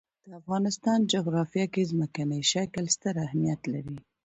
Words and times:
د 0.25 0.29
افغانستان 0.41 0.99
جغرافیه 1.13 1.65
کې 1.73 1.89
ځمکنی 1.91 2.41
شکل 2.51 2.85
ستر 2.95 3.13
اهمیت 3.25 3.61
لري. 3.73 3.97